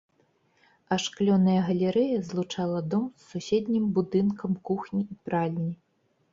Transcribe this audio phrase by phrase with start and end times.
[0.95, 5.71] Ашклёная галерэя злучала дом з суседнім будынкам кухні і пральні.